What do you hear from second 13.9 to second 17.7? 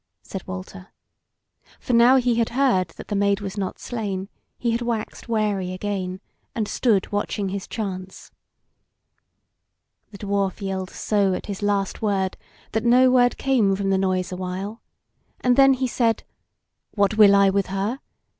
the noise a while, and then he said: "What will I with